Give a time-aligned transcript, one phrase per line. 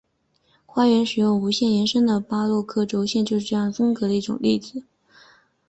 [0.65, 4.83] 花园使用无限延伸的巴洛克轴线就是这种风格的一个例子。